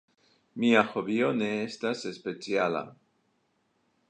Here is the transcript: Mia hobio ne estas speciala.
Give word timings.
Mia 0.63 0.81
hobio 0.93 1.29
ne 1.43 1.51
estas 1.67 2.03
speciala. 2.19 2.83